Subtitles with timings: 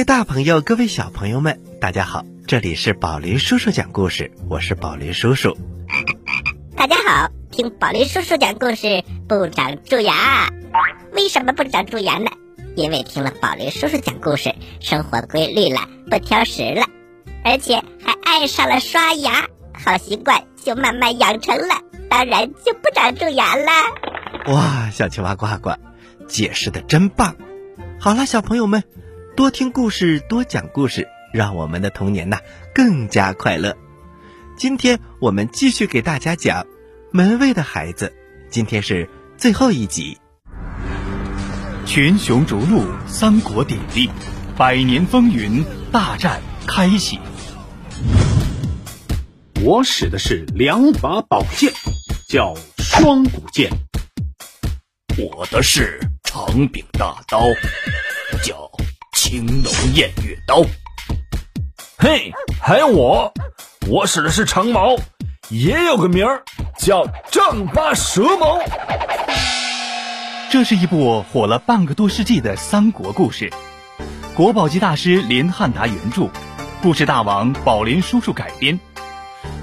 [0.00, 2.24] 各位大朋友，各位小朋友们，大家好！
[2.46, 5.58] 这里是宝林叔叔讲故事，我是宝林叔叔。
[6.74, 10.48] 大家好，听宝林叔叔讲故事不长蛀牙，
[11.12, 12.30] 为什么不长蛀牙呢？
[12.76, 16.86] 因为听了宝林叔叔讲故事，生活规律了，不挑食了，
[17.44, 19.48] 而且还爱上了刷牙，
[19.84, 21.74] 好习惯就慢慢养成了，
[22.08, 23.70] 当然就不长蛀牙了。
[24.46, 25.72] 哇，小青蛙呱呱，
[26.26, 27.36] 解释的真棒！
[27.98, 28.82] 好了，小朋友们。
[29.40, 32.40] 多听故事，多讲故事，让我们的童年呐
[32.74, 33.74] 更加快乐。
[34.58, 36.64] 今天我们继续给大家讲
[37.10, 38.08] 《门卫的孩子》，
[38.50, 40.18] 今天是最后一集。
[41.86, 44.10] 群雄逐鹿，三国鼎立，
[44.58, 47.18] 百年风云大战开启。
[49.64, 51.72] 我使的是两把宝剑，
[52.28, 53.70] 叫双股剑。
[55.16, 57.40] 我的是长柄大刀，
[58.44, 58.69] 叫。
[59.30, 60.60] 青龙偃月刀，
[61.96, 63.32] 嘿，还有我，
[63.86, 64.96] 我使的是长矛，
[65.50, 66.42] 也有个名儿
[66.76, 68.58] 叫丈八蛇矛。
[70.50, 73.52] 这是一部火了半个多世纪的三国故事，
[74.34, 76.28] 国宝级大师林汉达原著，
[76.82, 78.80] 故事大王宝林叔叔改编，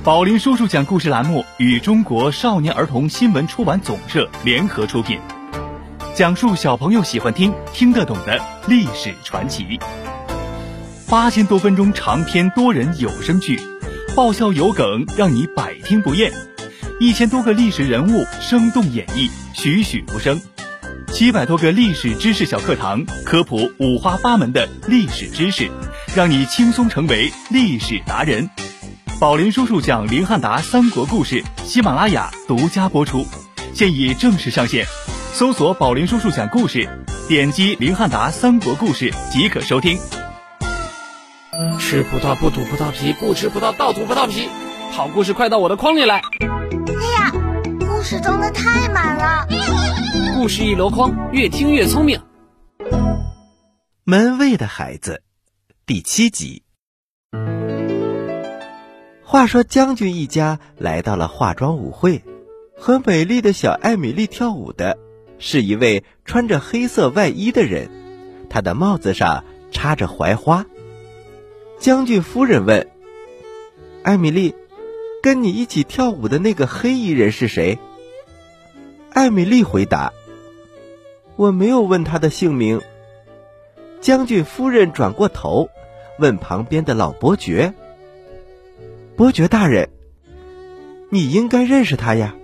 [0.01, 5.19] 宝林叔叔讲故事栏目与中国少年儿童新闻出版总社联合出品。
[6.17, 9.79] 讲述小朋友喜欢听、听得懂的历史传奇，
[11.07, 13.59] 八千多分钟长篇多人有声剧，
[14.15, 16.31] 爆笑有梗，让你百听不厌；
[16.99, 20.35] 一千多个历史人物生动演绎，栩栩如生；
[21.13, 25.69] 七百多个历史知识小课堂，科普五花八门的历史知识，
[26.15, 28.49] 让你轻松成为历史达人。
[29.19, 33.23] 宝林叔叔讲林汉达三国故事，喜马拉雅独家播出，
[33.71, 34.83] 现已正式上线。
[35.37, 36.89] 搜索“宝林叔叔讲故事”，
[37.29, 39.95] 点击林汉达《三国故事》即可收听。
[41.79, 44.49] 吃葡萄不吐葡萄皮，不吃葡萄倒吐葡萄皮。
[44.91, 46.15] 好故事快到我的筐里来！
[46.17, 47.31] 哎呀，
[47.79, 49.47] 故事装的太满了。
[50.33, 52.19] 故事一箩筐，越听越聪明。
[54.05, 55.21] 门卫的孩子，
[55.85, 56.63] 第七集。
[59.23, 62.23] 话说将军一家来到了化妆舞会，
[62.75, 64.97] 和美丽的小艾米丽跳舞的。
[65.39, 67.89] 是一位穿着黑色外衣的人，
[68.49, 70.65] 他的帽子上插着槐花。
[71.79, 72.87] 将军夫人问
[74.03, 74.55] ：“艾米丽，
[75.21, 77.77] 跟你一起跳舞的那个黑衣人是谁？”
[79.13, 80.11] 艾米丽回答
[81.37, 82.81] ：“我没有问他的姓名。”
[84.01, 85.69] 将军夫人转过头，
[86.17, 87.73] 问旁边的老伯爵
[89.15, 89.89] ：“伯爵大人，
[91.09, 92.35] 你应该认识他呀，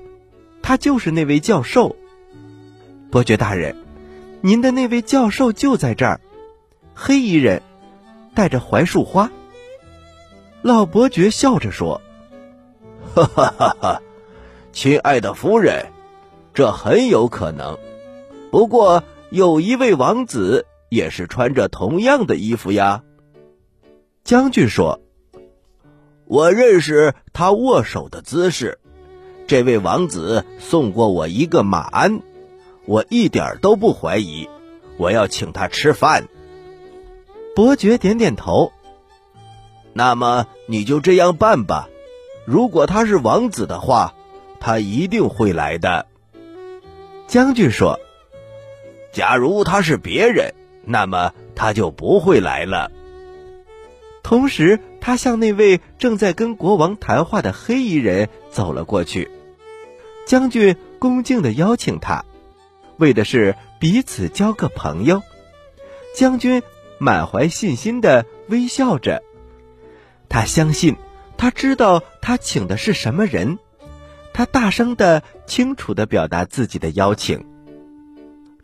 [0.62, 1.96] 他就是那位教授。”
[3.13, 3.75] 伯爵大人，
[4.41, 6.19] 您的那位教授就在这儿，
[6.96, 7.62] 黑衣人，
[8.34, 9.31] 带着槐树花。
[10.63, 12.02] 老伯爵笑着说
[13.13, 14.02] ：“哈哈哈哈，
[14.72, 15.91] 亲爱的夫人，
[16.56, 17.78] 这很有可能。
[18.50, 23.03] 不过有一位王子也是穿着同样的衣服呀。”
[24.26, 24.99] 将军说
[26.26, 28.79] ：“我认识他握手的姿势，
[29.46, 32.20] 这位王子送过我一个马鞍。”
[32.85, 34.50] 我一点都不怀疑，
[34.97, 36.28] 我要请他吃饭。
[37.56, 38.72] 伯爵点点头。
[39.94, 41.88] 那么你就这样办吧。
[42.46, 44.14] 如果他是王子的话，
[44.59, 46.08] 他一定会来的。
[47.28, 48.00] 将军说
[49.14, 50.53] ：“假如他是别人，
[50.84, 52.91] 那么他就不会来了。”
[54.24, 59.29] 同时，他向那位正在跟国王谈话的黑衣人走了过去。
[60.26, 62.26] 将军恭敬的邀请他。
[63.03, 65.22] 为的是彼此交个朋友，
[66.16, 66.64] 将军
[67.00, 69.22] 满怀信心的微笑着。
[70.29, 70.96] 他相信，
[71.35, 73.59] 他知道他请的是什么人。
[74.32, 77.46] 他大声的、清楚的表达自己的邀请。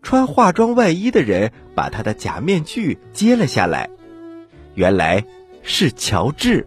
[0.02, 3.90] 穿化妆外衣的人把他的假面具揭了下来，
[4.74, 5.26] 原来
[5.64, 6.66] 是乔治。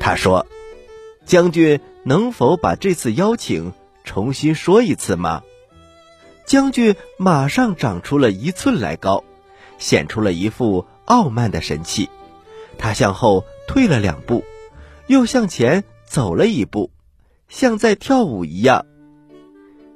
[0.00, 0.44] 他说
[1.24, 3.72] ：“将军能否把这次邀请
[4.02, 5.42] 重新说一次吗？”
[6.48, 9.22] 将军马上长出了一寸来高，
[9.76, 12.08] 显出了一副傲慢的神气。
[12.78, 14.42] 他向后退了两步，
[15.08, 16.90] 又向前走了一步，
[17.50, 18.86] 像在跳舞一样。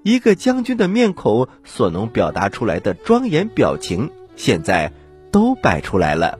[0.02, 4.92] 一个将军的面孔所能表达出来的庄严表情，现在
[5.30, 6.38] 都摆出来了。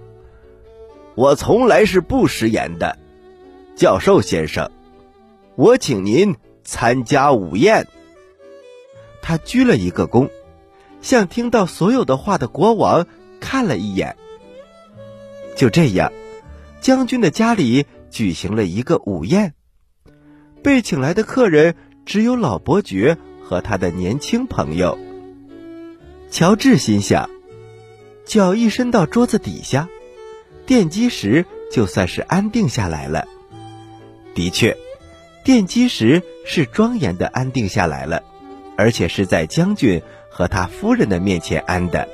[1.14, 2.98] 我从来是不食言的，
[3.74, 4.70] 教授先生，
[5.56, 7.86] 我请您参加午宴。
[9.22, 10.28] 他鞠了一个躬，
[11.00, 13.06] 向听到所有的话的国王
[13.40, 14.16] 看了一眼。
[15.56, 16.12] 就这样，
[16.80, 19.54] 将军的家里举行了一个午宴。
[20.62, 21.74] 被请来的客人
[22.04, 24.98] 只有老伯爵和他的年轻朋友。
[26.30, 27.28] 乔治心想，
[28.24, 29.88] 脚一伸到桌子底下，
[30.66, 33.26] 奠基石就算是安定下来了。
[34.34, 34.76] 的确，
[35.44, 38.22] 奠基石是庄严的安定下来了，
[38.82, 42.08] 而且是在将军和他夫人的面前安的。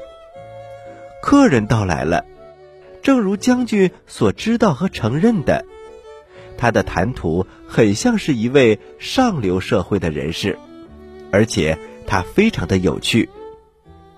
[1.22, 2.26] 客人到来了，
[3.02, 5.64] 正如将军所知道和承认的。
[6.58, 10.58] 他的谈吐很像是一位上流社会的人士，
[11.32, 13.30] 而且他非常的有趣。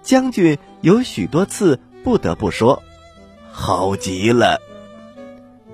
[0.02, 2.82] 将军有许多次不得不说
[3.52, 4.61] ：“好极了。”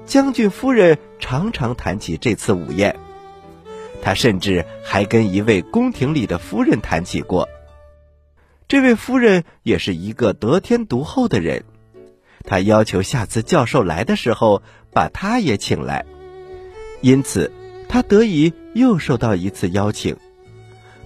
[0.04, 2.94] 将军夫人常常谈起这次午宴，
[4.06, 7.48] 他甚至还跟一位宫廷里的夫人谈起过。
[8.68, 11.64] 这位夫人也是一个得天独厚的人，
[12.44, 14.62] 他要求下次教授来的时候
[14.92, 16.06] 把他也请来。
[17.00, 17.50] 因此，
[17.88, 20.16] 他得以又受到一次邀请。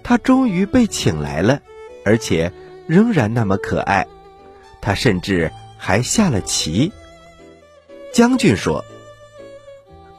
[0.03, 1.63] 他终于被请来了，
[2.05, 2.53] 而且
[2.87, 4.07] 仍然那么可爱。
[4.83, 6.93] 他甚至还下了棋。
[8.13, 8.85] 将军说：“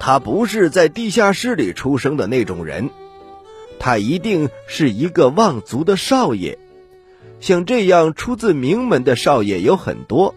[0.03, 2.89] 他不是在地下室里出生的那种人，
[3.77, 6.57] 他一定是一个望族的少爷。
[7.39, 10.33] 像这样出自名门的少爷有很多，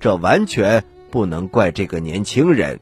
[0.00, 2.80] 这完全不能怪这个年轻人。”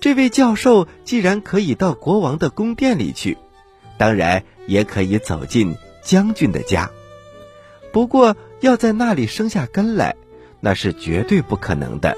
[0.00, 3.36] 这位教授既然可以到国王的宫殿里去，
[3.98, 6.90] 当然也可以走进将军的家。
[7.92, 10.16] 不过要在那里生下根来，
[10.60, 12.16] 那是绝对不可能的。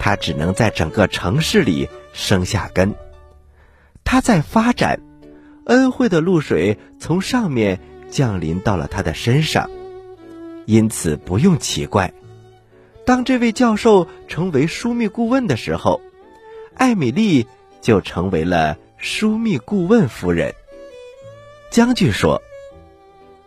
[0.00, 2.96] 他只能在整个城市里生下根。
[4.02, 5.00] 他在发展，
[5.66, 7.78] 恩惠的露水从上面
[8.10, 9.70] 降临到了他的身上，
[10.66, 12.12] 因此不用奇怪。
[13.06, 16.00] 当这位教授成为枢密顾问的时候。
[16.72, 17.46] 艾米丽
[17.82, 20.54] 就成为了枢密顾问夫人。
[21.70, 22.40] 将军说：“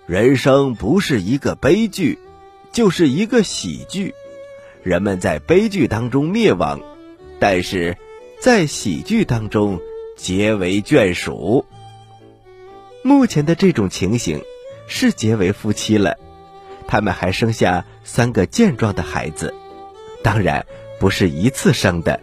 [0.05, 2.19] 人生不是一个悲剧，
[2.71, 4.13] 就是一个喜剧。
[4.83, 6.81] 人们在悲剧当中灭亡，
[7.39, 7.97] 但是
[8.39, 9.79] 在喜剧当中
[10.17, 11.65] 结为眷属。
[13.01, 14.41] 目前的这种情形
[14.87, 16.17] 是结为夫妻了，
[16.85, 19.53] 他们还生下三个健壮的孩子，
[20.21, 20.65] 当然
[20.99, 22.19] 不是一次生的。”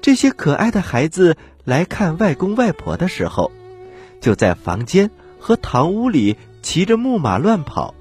[0.00, 3.50] 这些可爱的孩子来看外公外婆的时候，
[4.20, 7.94] 就在房间和堂屋里骑着木马乱跑。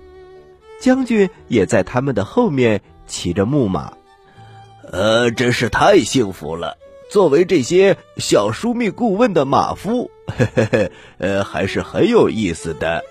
[0.79, 3.91] 将军也在他们的后面骑着木马，
[4.89, 6.77] 呃，真是太幸福了。
[7.11, 13.03] 作为这些小枢密顾问的马夫，嘿嘿嘿，呃，还是很有意思的。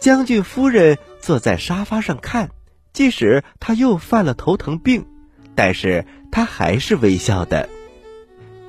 [0.00, 2.48] 将军夫人坐在沙发上看，
[2.94, 5.04] 即使他又犯了头疼病，
[5.54, 6.06] 但是。
[6.30, 7.66] 他还是微笑的。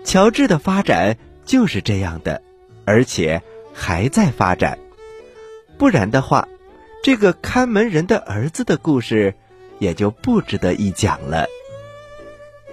[0.05, 2.41] 乔治的发展就是这样的，
[2.85, 3.41] 而且
[3.73, 4.79] 还在发展。
[5.77, 6.47] 不然的话，
[7.03, 9.35] 这个看门人的儿子的故事
[9.79, 11.47] 也就不值得一讲了。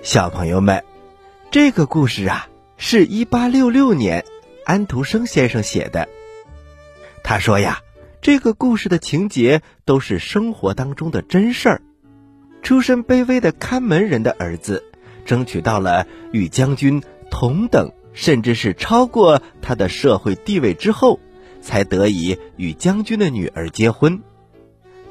[0.02, 0.84] 小朋友们，
[1.50, 4.24] 这个故事啊，是一八六六年
[4.64, 6.08] 安徒生先生写的。
[7.24, 7.80] 他说呀，
[8.20, 11.82] 这个故事的情节都是生活当中的真事儿。
[12.62, 14.84] 出身卑微的看门人的儿子，
[15.24, 21.20] 争取到了与将军同等，甚至是超过他的社会地位之后，
[21.60, 24.20] 才得以与将军的女儿结婚。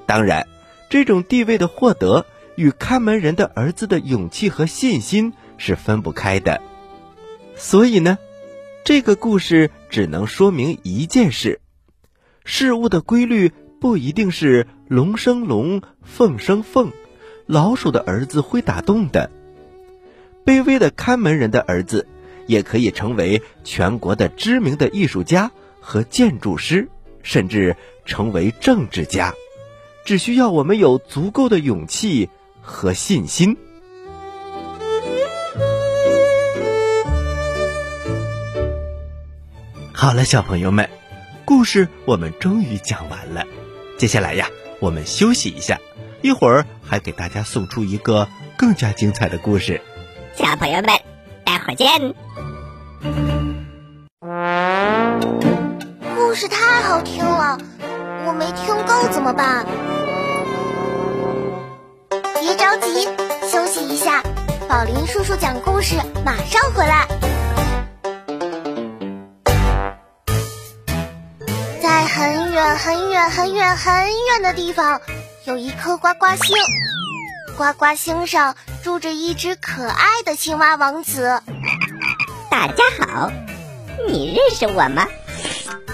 [0.05, 0.47] 当然，
[0.95, 2.25] 这种地位的获得
[2.55, 6.61] 与看门人的儿子的勇气和信心是分不开的。
[7.57, 8.17] 所以呢，
[8.85, 11.59] 这个故事只能说明一件事：
[12.45, 16.93] 事物的规律不一定是龙生龙，凤生凤。
[17.45, 19.29] 老鼠的儿子会打洞的，
[20.45, 22.07] 卑微的看门人的儿子
[22.47, 26.87] 也可以成为全国的知名的艺术家和建筑师，
[27.21, 27.75] 甚至
[28.05, 29.33] 成为政治家，
[30.05, 32.29] 只需要我们有足够的勇气
[32.61, 33.57] 和信心。
[39.91, 40.87] 好了，小朋友们，
[41.43, 43.43] 故事我们终于讲完了，
[43.97, 44.47] 接下来呀，
[44.79, 45.79] 我们休息一下。
[46.21, 49.81] 一会儿还给大家送出一个更加精彩的故事，
[50.35, 50.87] 小朋友们，
[51.43, 52.13] 待会儿见。
[56.15, 57.57] 故事太好听了，
[58.27, 59.65] 我没听够怎么办？
[62.55, 63.03] 别着急，
[63.51, 64.23] 休息一下，
[64.69, 67.05] 宝林叔叔讲故事马上回来。
[71.81, 75.01] 在很远很远很远很远的地方。
[75.43, 76.55] 有一颗呱呱星，
[77.57, 81.41] 呱呱星上住着一只可爱的青蛙王子。
[82.49, 83.29] 大家好，
[84.07, 85.05] 你认识我吗？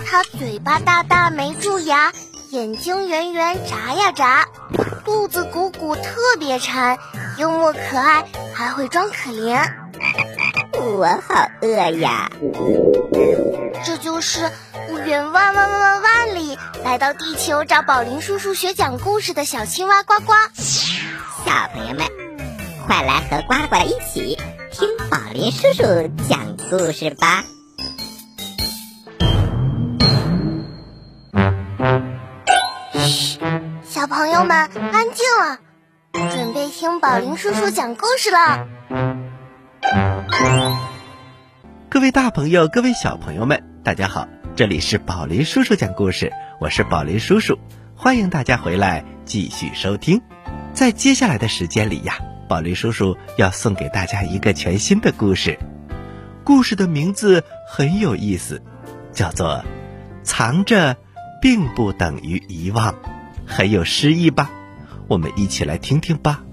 [0.05, 2.13] 他嘴巴大大没蛀牙，
[2.51, 4.47] 眼睛圆圆眨呀眨，
[5.03, 6.03] 肚子鼓鼓特
[6.39, 6.97] 别馋，
[7.37, 9.71] 幽默可爱，还会装可怜。
[10.73, 11.67] 我好饿
[11.99, 12.31] 呀！
[13.83, 14.51] 这就是
[15.05, 20.33] 远万万万万万里来到地球找宝林叔叔学讲故事的小青蛙呱呱。
[20.55, 22.05] 小朋友们，
[22.85, 24.37] 快来和呱呱一起
[24.71, 25.83] 听宝林叔叔
[26.29, 27.43] 讲故事吧！
[32.93, 33.39] 嘘，
[34.01, 35.59] 小朋友们安静了，
[36.31, 38.67] 准备听宝林叔叔讲故事了。
[41.87, 47.59] 各位大朋友，各位小朋友们，大家好，这里是宝林叔叔讲故事，我是宝林叔叔，
[47.95, 50.19] 欢迎大家回来继续收听。
[50.73, 52.15] 在接下来的时间里呀，
[52.49, 55.59] 宝林叔叔要送给大家一个全新的故事，
[56.43, 58.63] 故事的名字很有意思，
[59.13, 59.63] 叫做
[60.25, 60.97] “藏着
[61.39, 62.95] 并不等于遗忘”，
[63.51, 64.49] 很有诗意吧？
[65.07, 66.43] 我们一起来听听吧。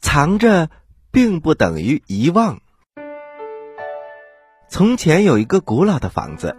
[0.00, 0.68] 藏着。
[1.12, 2.62] 并不等于遗忘。
[4.66, 6.56] 从前有一个古老的房子，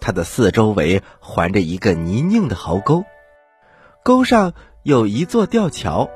[0.00, 3.04] 它的四周围环着一个泥泞的壕沟，
[4.02, 4.54] 沟上
[4.84, 6.08] 有一座吊桥。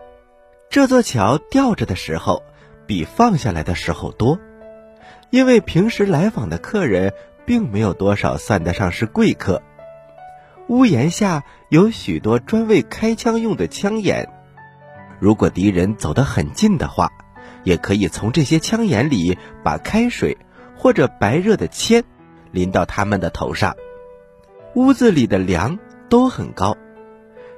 [0.71, 2.42] 这座桥吊着的时候，
[2.87, 4.38] 比放下来的时候多，
[5.28, 7.12] 因为平时来访的客人
[7.45, 9.61] 并没有多少算得上是贵客。
[10.73, 14.26] 屋檐下有许多专为开枪用的枪眼，
[15.21, 17.11] 如果敌人走得很近的话。
[17.64, 20.37] 也可以从这些枪眼里把开水
[20.76, 22.02] 或者白热的铅
[22.50, 23.76] 淋到他们的头上。
[24.75, 26.76] 屋子里的梁都很高，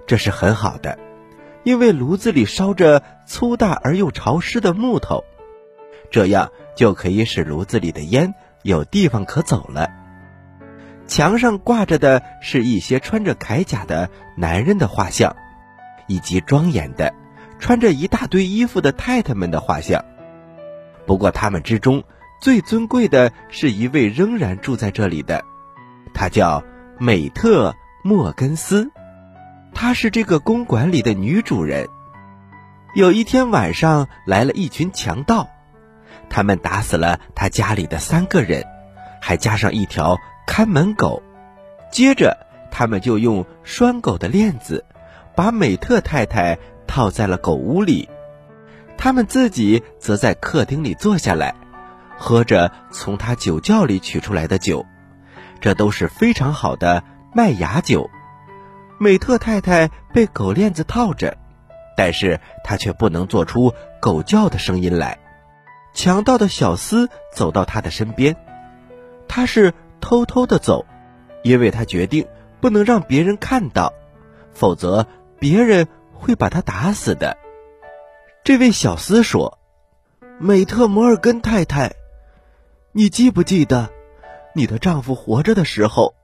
[0.07, 0.99] 这是很好的，
[1.63, 5.25] 因为炉子里烧着粗大而又潮湿的木头，
[6.11, 9.89] 这样就可以使炉子里的烟有地方可走了。
[11.07, 15.35] 墙上挂着的是一些穿着铠甲的男人的画像，
[16.07, 17.15] 以及庄严的。
[17.61, 20.05] 穿着一大堆衣服的太太们的画像，
[21.07, 22.03] 不过他们之中
[22.41, 25.43] 最尊贵的是一位仍然住在这里的，
[26.13, 26.63] 她叫
[26.99, 28.91] 美特莫根斯，
[29.73, 31.89] 她是这个公馆里的女主人。
[32.95, 35.49] 有一天晚上来了一群强盗，
[36.29, 38.63] 他们打死了他家里的三个人，
[39.23, 41.23] 还加上一条看门狗，
[41.91, 42.37] 接着
[42.71, 44.85] 他们就用拴狗的链子
[45.35, 46.59] 把美特太太。
[46.87, 48.09] 套在了狗屋里，
[48.99, 51.55] 他们自己则在客厅里坐下来，
[52.17, 54.85] 喝着从他酒窖里取出来的酒，
[55.61, 57.03] 这都是非常好的
[57.35, 58.09] 麦芽酒。
[58.99, 61.37] 美特太太被狗链子套着，
[61.97, 65.19] 但是她却不能做出狗叫的声音来。
[65.95, 68.37] 强盗的小厮走到他的身边，
[69.27, 69.73] 他是
[70.05, 70.85] 偷偷的走，
[71.43, 72.27] 因为他决定
[72.61, 73.93] 不能让别人看到，
[74.53, 75.07] 否则
[75.41, 75.89] 别人。
[76.25, 77.37] 会把他打死的。
[78.45, 79.59] 这位小厮说
[80.41, 81.93] ：“美特摩尔根太太，
[82.93, 83.91] 你记不记得，
[84.55, 86.15] 你的丈夫活着的时候，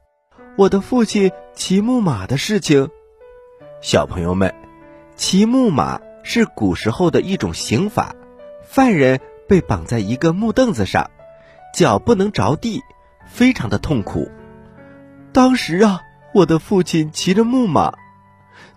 [0.57, 2.89] 我的父亲骑木马的事情？”
[3.83, 4.55] 小朋友们，
[5.17, 8.15] 骑木马是古时候的一种刑法，
[8.65, 11.11] 犯人被绑在一个木凳子上，
[11.75, 12.81] 脚不能着地，
[13.33, 14.31] 非常的痛苦。
[15.33, 16.03] 当时啊，
[16.35, 17.95] 我的父亲骑着木马，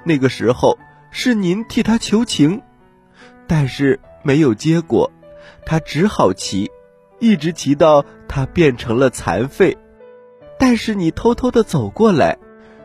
[0.06, 0.78] 那个时候。
[1.16, 2.64] 是您替他求情，
[3.46, 5.12] 但是没有结果，
[5.64, 6.72] 他只好骑，
[7.20, 9.78] 一直骑到他变成了残废。
[10.58, 12.40] 但是你偷偷的走过来，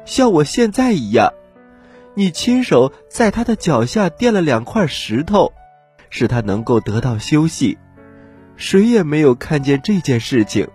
[0.04, 1.32] 像我现在一样，
[2.12, 5.54] 你亲手在他的脚下垫了两块石头，
[6.10, 7.78] 使他能够得到休息。
[8.56, 10.68] 谁也没有看见这件事情，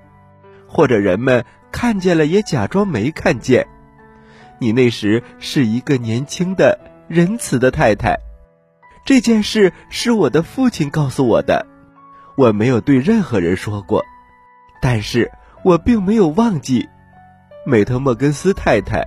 [0.73, 3.67] 或者人们看见了也假装没看见。
[4.59, 6.91] 你那时是一个年轻的。
[7.09, 8.17] 仁慈的太太，
[9.05, 11.67] 这件事是我的父亲告诉我的，
[12.37, 14.03] 我没有对任何人说过，
[14.81, 15.29] 但是
[15.63, 16.87] 我并没有忘记，
[17.67, 19.05] 美特莫根斯太太。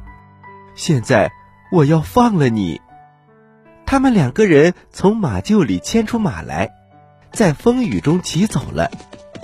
[0.77, 1.33] 现在
[1.73, 2.81] 我要放了你。
[3.87, 6.71] 他们两个人从马厩里牵出马来，
[7.33, 8.91] 在风雨中骑走了，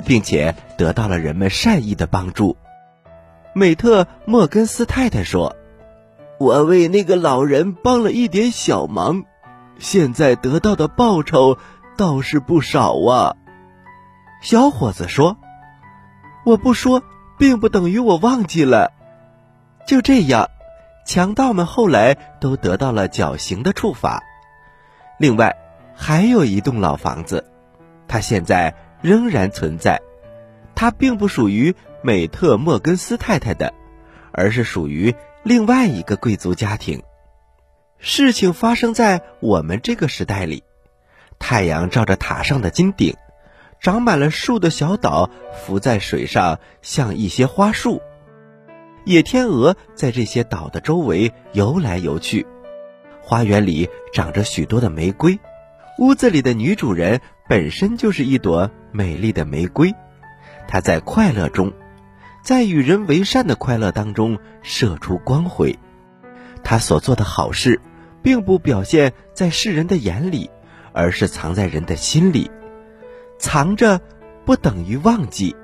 [0.04, 2.56] 并且得到了人们善意的帮助。
[3.54, 5.56] 美特莫根斯太太说。
[6.38, 9.22] 我为那个老人帮了一点小忙，
[9.78, 11.56] 现在得到的报酬
[11.96, 13.36] 倒是不少啊。
[14.40, 15.36] 小伙子说
[16.44, 17.00] ：“我不说，
[17.38, 18.90] 并不等于我忘记了。”
[19.86, 20.48] 就这样，
[21.06, 24.20] 强盗们后来都得到了绞刑的处罚。
[25.20, 25.54] 另外，
[25.94, 27.44] 还有一栋老房子，
[28.08, 30.00] 它现在仍然存在。
[30.74, 33.74] 它并不属于美特莫根斯太太的，
[34.32, 37.02] 而是属于另外一个贵族家庭。
[37.98, 40.64] 事情发生在我们这个时代里，
[41.38, 43.14] 太阳照着塔上的金顶，
[43.80, 48.00] 长满了树的小岛浮在水上，像一些花束。
[49.04, 52.46] 野天鹅在这些岛的周围游来游去。
[53.20, 55.38] 花园里长着许多的玫瑰，
[55.98, 59.94] 屋子里的女主人本身就是一朵美丽的玫瑰。
[60.66, 61.72] 她在快乐中，
[62.42, 65.78] 在与人为善的快乐当中射出光辉。
[66.62, 67.80] 她所做的好事。
[68.22, 70.48] 并不表现在世人的眼里，
[70.92, 72.50] 而是藏在人的心里。
[73.36, 74.00] 藏着
[74.44, 75.56] 不等于忘记。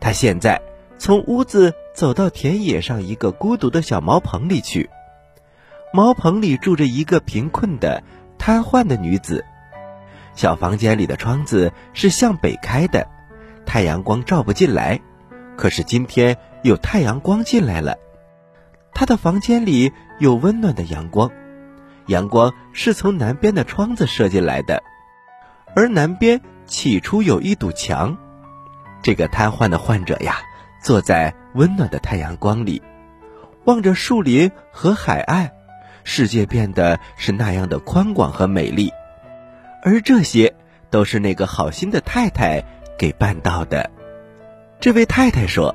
[0.00, 0.60] 他现在
[0.98, 4.90] 从屋子走到田野上一个孤独的小茅棚里去。
[5.92, 8.02] 茅棚里住着一个贫困的、
[8.36, 9.44] 瘫痪的女子。
[10.40, 13.06] 小房间里的窗子是向北开的，
[13.66, 14.98] 太阳光照不进来。
[15.54, 17.98] 可是今天有太阳光进来了。
[18.94, 21.30] 他的房间里有温暖的阳光。
[22.06, 24.82] 阳光是从南边的窗子射进来的，
[25.76, 28.16] 而南边起初有一堵墙。
[29.02, 30.38] 这个瘫痪的患者呀，
[30.82, 32.80] 坐在温暖的太阳光里，
[33.66, 35.50] 望着树林和海岸，
[36.02, 38.90] 世界变得是那样的宽广和美丽。
[39.82, 40.54] 而这些
[40.90, 42.62] 都是那个好心的太太
[42.98, 43.90] 给办到的。
[44.80, 45.74] 这位太太说：“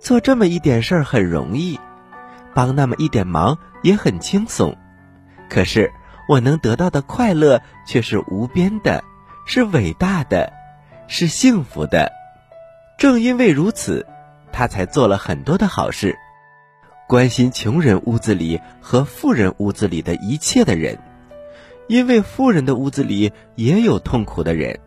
[0.00, 1.78] 做这么一点事儿很容易，
[2.54, 4.76] 帮那么一点忙也很轻松。”
[5.48, 5.92] 可是，
[6.28, 9.02] 我能得到的快乐却是无边的，
[9.46, 10.52] 是伟大的，
[11.08, 12.12] 是幸福的。
[12.98, 14.06] 正因为如此，
[14.52, 16.16] 他才做了很多的好事，
[17.08, 20.98] 关心穷人屋子里和富人屋子里的一切的人，
[21.90, 24.78] 因为富人的屋子里也有痛苦的人。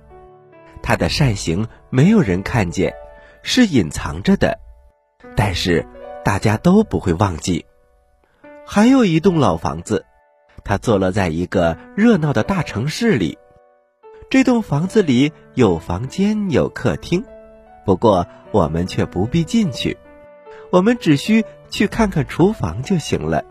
[0.81, 2.93] 他的善行没有人看见，
[3.41, 4.57] 是隐藏着的，
[5.35, 5.85] 但是
[6.23, 7.65] 大家都不会忘记。
[8.65, 10.05] 还有一栋老房子。
[10.63, 13.37] 它坐落在一个热闹的大城市里，
[14.29, 17.25] 这栋房子里有房间有客厅，
[17.85, 19.97] 不过我们却不必进去，
[20.71, 23.43] 我们只需去看看厨房就行了。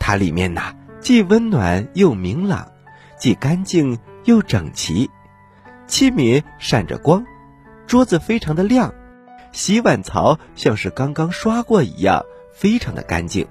[0.00, 2.72] 它里面呐，既温暖又明朗，
[3.18, 5.10] 既干净又整齐，
[5.86, 7.24] 器皿闪着光，
[7.86, 8.94] 桌子非常的亮，
[9.52, 13.46] 洗碗槽像是刚刚刷过一样，非常的干净。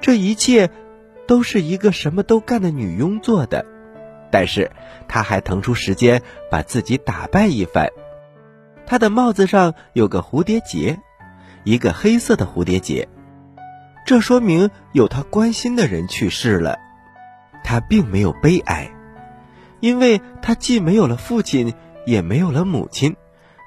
[0.00, 0.70] 这一切。
[1.28, 3.66] 都是一个什么都干的女佣做的，
[4.30, 4.70] 但是
[5.08, 7.88] 她还腾出时间把自己打扮一番。
[8.86, 11.00] 她的帽子上有个蝴蝶结，
[11.64, 13.08] 一个黑色的蝴蝶结，
[14.06, 16.78] 这说明有他关心的人去世了。
[17.64, 18.88] 他并没有悲哀，
[19.80, 21.74] 因为他既没有了父亲，
[22.06, 23.16] 也没有了母亲，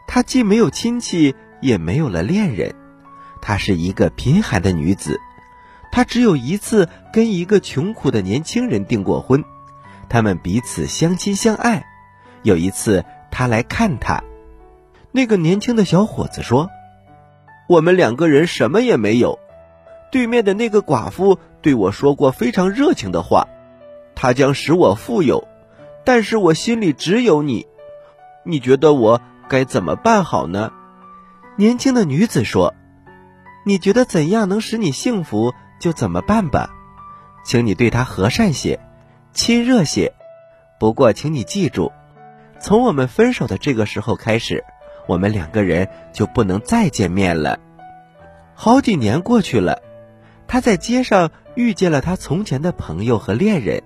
[0.08, 2.74] 他既没有亲戚，也没有了恋人，
[3.42, 5.20] 她是一个贫寒的女子。
[5.92, 9.44] 她只有一次跟一个穷苦的年轻人订过婚，
[10.08, 11.86] 他们彼此相亲相爱。
[12.44, 14.24] 有一次，他来看她，
[15.12, 16.70] 那个年轻的小伙子说
[17.68, 19.38] ：“我们两个人什么也没有。
[20.12, 23.48] 对面的那个寡妇对我说过非常热情的话，
[24.16, 25.48] 她将使我富有，
[26.04, 27.68] 但是我心里只有你。
[28.44, 30.72] 你觉得我该怎么办好呢？”
[31.58, 32.74] 年轻的女子说
[33.66, 36.70] ：“你觉得怎样能使你幸福？”就怎么办吧，
[37.46, 38.82] 请你对她和善些，
[39.32, 40.14] 亲热些。
[40.78, 41.94] 不过，请你记住，
[42.60, 44.66] 从我们分手的这个时候开始，
[45.08, 47.60] 我们两个人就不能再见面了。
[48.56, 49.82] 好几年过去了，
[50.50, 53.84] 他在街上遇见了他从前的朋友和恋人。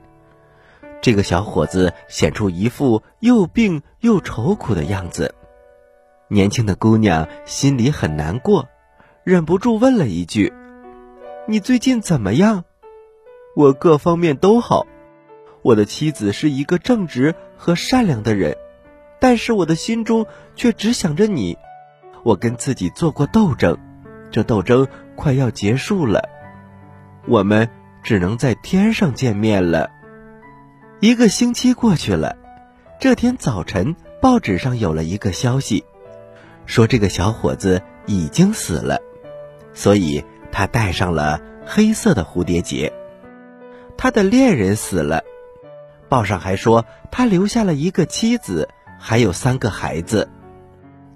[1.02, 5.36] 这个小伙子显出一副又病又愁苦的样子。
[6.30, 8.70] 年轻的姑娘心里很难过，
[9.26, 10.54] 忍不住问了一句。
[11.48, 12.64] 你最近怎么样？
[13.58, 14.88] 我各方面都好。
[15.62, 18.56] 我的妻子是一个正直和善良的人，
[19.20, 21.58] 但是我的心中却只想着你。
[22.24, 23.78] 我跟自己做过斗争，
[24.32, 26.30] 这斗争快要结束了。
[27.28, 27.70] 我们
[28.04, 29.90] 只能在天上见面了。
[31.00, 32.38] 一个星期过去了，
[33.00, 35.84] 这天早晨，报纸上有了一个消息，
[36.66, 39.00] 说这个小伙子已经死了，
[39.74, 40.24] 所以。
[40.56, 42.94] 他戴上了黑色的蝴蝶结，
[43.98, 45.24] 他的恋人死了。
[46.08, 50.30] 报上还说他留下了一个妻子，还有三个孩子。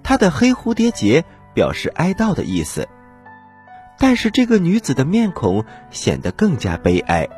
[0.02, 2.88] 他的黑蝴蝶结表示哀悼的意思。
[3.98, 7.28] 但是这个女子的面孔显得更加悲哀，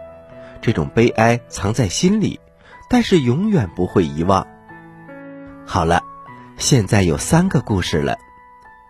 [0.61, 2.39] 这种悲哀藏在心里，
[2.89, 4.47] 但是永远不会遗忘。
[5.67, 6.03] 好了，
[6.59, 8.19] 现在有三个故事了，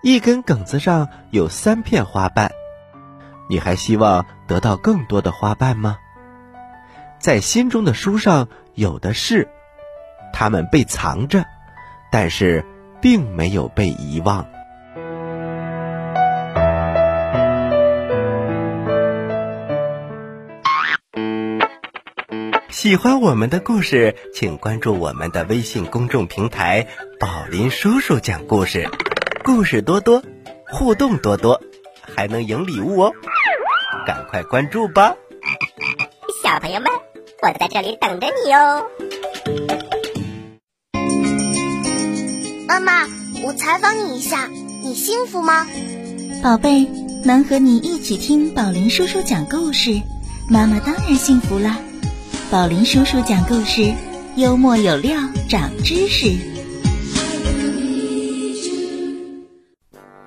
[0.02, 2.50] 一根梗子上有三片花瓣，
[3.48, 5.98] 你还希望得到更多的花瓣吗？
[7.20, 9.48] 在心中的书上有的是，
[10.32, 11.44] 它们被藏着，
[12.10, 12.64] 但是
[13.00, 14.46] 并没有被遗忘。
[22.80, 26.86] 喜欢我们的故事，请关注我们的微信公众平台
[27.20, 28.88] “宝林叔叔讲故事”，
[29.44, 30.22] 故事多多，
[30.66, 31.60] 互动多多，
[32.00, 33.12] 还能赢礼物哦！
[34.06, 35.14] 赶快关注吧，
[36.42, 36.90] 小朋友们，
[37.42, 38.86] 我在这里等着你哦。
[42.66, 43.06] 妈妈，
[43.44, 44.48] 我采访你一下，
[44.82, 45.66] 你幸福吗？
[46.42, 46.88] 宝贝，
[47.26, 50.00] 能和你一起听宝林叔叔讲故事，
[50.48, 51.76] 妈妈当然幸福啦。
[52.50, 53.94] 宝林叔叔讲故事，
[54.34, 56.36] 幽默有料，长知识。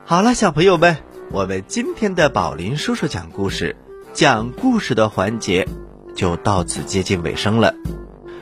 [0.06, 0.96] 好了，小朋友们，
[1.32, 3.76] 我们今天的宝林叔叔讲故事，
[4.14, 5.68] 讲故事的环节
[6.16, 7.76] 就到此接近尾声了。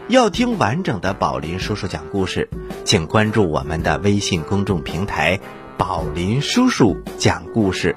[0.09, 2.47] 要听完整的宝林叔叔讲故事，
[2.85, 5.39] 请关注我们的微信公众平台
[5.79, 7.95] “宝林叔叔讲故事”。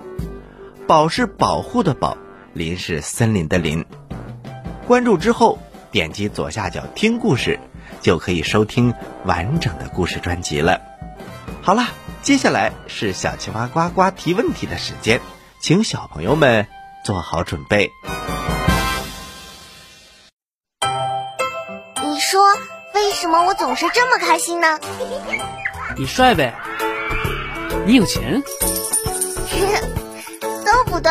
[0.88, 2.16] 宝是保护的宝，
[2.54, 3.84] 林是森林的林。
[4.86, 5.58] 关注之后。
[5.94, 7.60] 点击左下角听故事，
[8.00, 8.92] 就可以收听
[9.24, 10.80] 完整的故事专辑了。
[11.62, 11.86] 好了，
[12.20, 15.20] 接下来是小青蛙呱呱提问题的时间，
[15.60, 16.66] 请小朋友们
[17.04, 17.92] 做好准备。
[22.02, 22.42] 你说
[22.92, 24.80] 为什么我总是这么开心呢？
[25.96, 26.52] 你帅呗？
[27.86, 28.42] 你有钱？
[30.94, 31.10] 不对，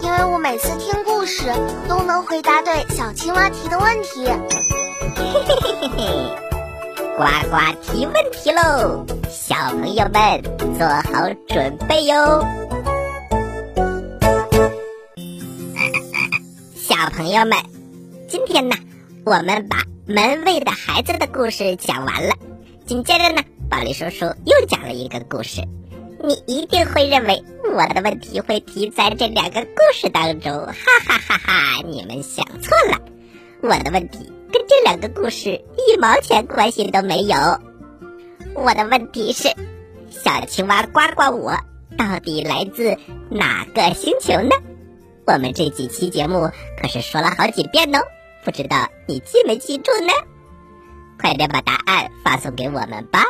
[0.00, 1.52] 因为我每次听故事
[1.88, 4.24] 都能回答对小青蛙提的问题。
[5.16, 6.36] 嘿嘿嘿嘿嘿，
[7.16, 10.40] 呱呱提问题喽，小朋友们
[10.78, 12.46] 做好准备哟。
[16.76, 17.58] 小朋友们，
[18.28, 18.76] 今天呢，
[19.24, 22.36] 我们把门卫的孩子的故事讲完了，
[22.86, 25.60] 紧接着呢，宝莉叔叔又讲了一个故事。
[26.26, 30.74] 你一定会认为我的问题会提在这两个故事当中，哈
[31.06, 31.82] 哈哈哈！
[31.86, 32.98] 你们想错了，
[33.60, 37.36] 我的问题跟这两个故事一毛钱关系都没有。
[38.54, 39.54] 我的问题是，
[40.10, 41.58] 小青蛙呱呱我
[41.98, 42.96] 到底来自
[43.28, 44.56] 哪个星球呢？
[45.26, 47.98] 我们这几期节目可是说了好几遍哦，
[48.44, 50.12] 不知道你记没记住呢？
[51.20, 53.24] 快点把答案发送给我们吧！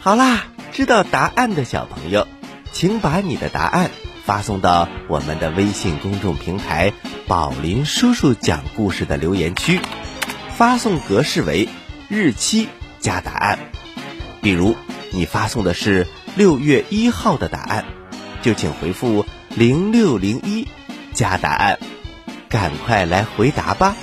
[0.00, 0.55] 好啦。
[0.76, 2.28] 知道答案的小朋友，
[2.70, 3.90] 请把你的答案
[4.26, 6.92] 发送到我们的微信公众平台
[7.26, 9.80] “宝林叔叔讲故事”的留言区，
[10.54, 11.70] 发送格式为
[12.10, 12.68] 日期
[13.00, 13.58] 加答案。
[14.42, 14.76] 比如
[15.12, 17.86] 你发送的是六月一号的答案，
[18.42, 20.68] 就请回复零六零一
[21.14, 21.78] 加答案，
[22.50, 23.96] 赶快来回答吧！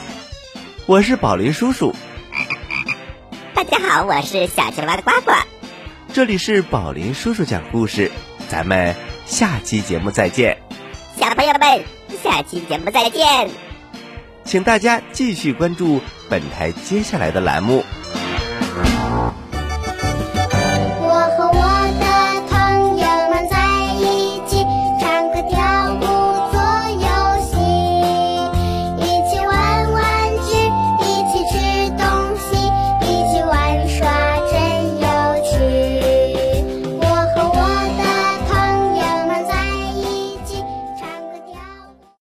[0.88, 1.94] 我是宝林叔叔。
[3.54, 5.34] 大家好，我是小青蛙的呱呱。
[6.14, 8.12] 这里是宝林叔叔讲故事，
[8.48, 8.96] 咱们
[9.26, 10.56] 下期节目再见。
[11.18, 11.84] 小朋友们，
[12.22, 13.50] 下期节目再见。
[14.46, 16.00] 请大家继续关注
[16.30, 17.84] 本台接下来的栏目。